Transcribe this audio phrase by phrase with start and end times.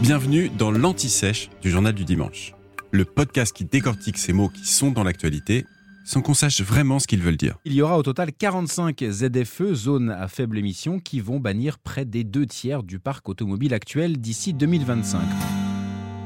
[0.00, 2.54] Bienvenue dans l'Anti-Sèche du Journal du Dimanche,
[2.90, 5.64] le podcast qui décortique ces mots qui sont dans l'actualité
[6.04, 7.58] sans qu'on sache vraiment ce qu'ils veulent dire.
[7.64, 12.04] Il y aura au total 45 ZFE, zones à faible émission, qui vont bannir près
[12.04, 15.20] des deux tiers du parc automobile actuel d'ici 2025.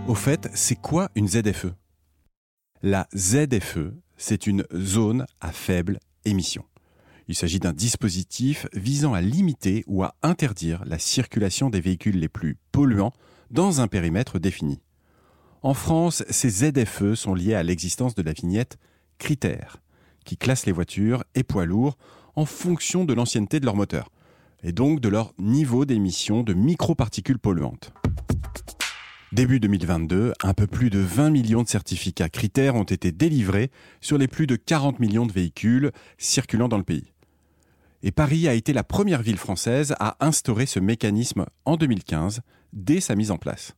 [0.08, 1.66] Au fait, c'est quoi une ZFE
[2.82, 6.64] La ZFE, c'est une zone à faible émission.
[7.28, 12.28] Il s'agit d'un dispositif visant à limiter ou à interdire la circulation des véhicules les
[12.28, 13.12] plus polluants
[13.50, 14.80] dans un périmètre défini.
[15.62, 18.78] En France, ces ZFE sont liés à l'existence de la vignette
[19.18, 19.78] critères,
[20.24, 21.96] qui classe les voitures et poids lourds
[22.36, 24.10] en fonction de l'ancienneté de leur moteur,
[24.62, 27.92] et donc de leur niveau d'émission de microparticules polluantes.
[29.32, 33.70] Début 2022, un peu plus de 20 millions de certificats critères ont été délivrés
[34.00, 37.12] sur les plus de 40 millions de véhicules circulant dans le pays.
[38.02, 43.00] Et Paris a été la première ville française à instaurer ce mécanisme en 2015, dès
[43.00, 43.74] sa mise en place.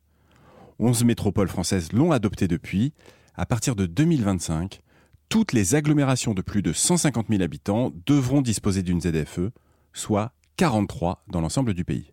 [0.79, 2.93] 11 métropoles françaises l'ont adopté depuis.
[3.35, 4.81] À partir de 2025,
[5.31, 9.53] toutes les agglomérations de plus de 150 000 habitants devront disposer d'une ZFE,
[9.95, 12.13] soit 43 dans l'ensemble du pays.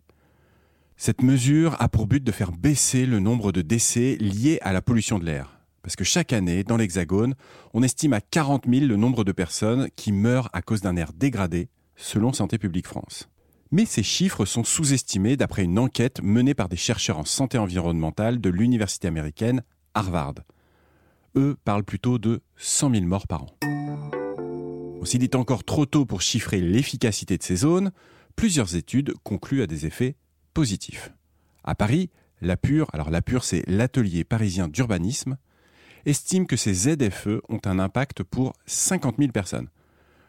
[0.96, 4.80] Cette mesure a pour but de faire baisser le nombre de décès liés à la
[4.80, 5.60] pollution de l'air.
[5.82, 7.34] Parce que chaque année, dans l'Hexagone,
[7.74, 11.12] on estime à 40 000 le nombre de personnes qui meurent à cause d'un air
[11.12, 13.28] dégradé, selon Santé publique France.
[13.70, 18.40] Mais ces chiffres sont sous-estimés d'après une enquête menée par des chercheurs en santé environnementale
[18.40, 20.36] de l'université américaine Harvard.
[21.36, 23.48] Eux parlent plutôt de 100 000 morts par an.
[25.04, 27.92] S'il est encore trop tôt pour chiffrer l'efficacité de ces zones,
[28.36, 30.16] plusieurs études concluent à des effets
[30.52, 31.12] positifs.
[31.64, 32.10] À Paris,
[32.40, 35.38] la Pure, alors la Pure c'est l'atelier parisien d'urbanisme,
[36.04, 39.68] estime que ces ZFE ont un impact pour 50 000 personnes,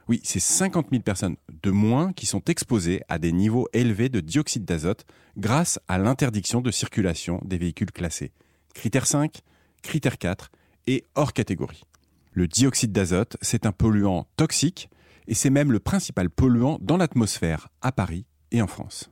[0.10, 4.22] oui, c'est 50 000 personnes de moins qui sont exposées à des niveaux élevés de
[4.22, 5.06] dioxyde d'azote
[5.38, 8.32] grâce à l'interdiction de circulation des véhicules classés.
[8.74, 9.42] Critère 5,
[9.84, 10.50] critère 4
[10.88, 11.84] et hors catégorie.
[12.32, 14.90] Le dioxyde d'azote, c'est un polluant toxique
[15.28, 19.12] et c'est même le principal polluant dans l'atmosphère à Paris et en France.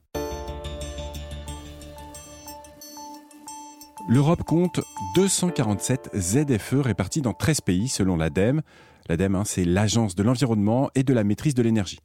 [4.10, 4.80] L'Europe compte
[5.16, 8.62] 247 ZFE répartis dans 13 pays selon l'ADEME.
[9.10, 12.00] L'ADEME, hein, c'est l'Agence de l'environnement et de la maîtrise de l'énergie.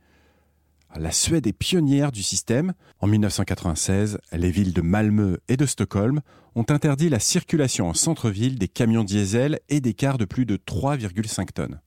[0.94, 2.74] La Suède est pionnière du système.
[3.00, 6.20] En 1996, les villes de Malmö et de Stockholm
[6.54, 10.56] ont interdit la circulation en centre-ville des camions diesel et des cars de plus de
[10.56, 11.80] 3,5 tonnes.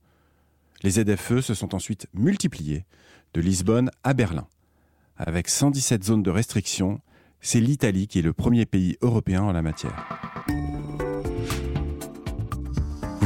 [0.82, 2.84] Les ZFE se sont ensuite multipliés
[3.32, 4.48] de Lisbonne à Berlin.
[5.16, 7.00] Avec 117 zones de restriction,
[7.40, 10.35] c'est l'Italie qui est le premier pays européen en la matière.